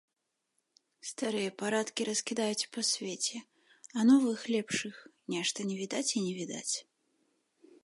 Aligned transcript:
Старыя 1.09 1.49
парадкі 1.61 2.01
раскідаюць 2.09 2.69
па 2.77 2.81
свеце, 2.91 3.37
а 3.97 4.07
новых, 4.09 4.39
лепшых, 4.57 4.95
нешта 5.37 5.59
не 5.71 5.75
відаць 5.85 6.07
і 6.17 6.27
не 6.27 6.33
відаць. 6.43 6.75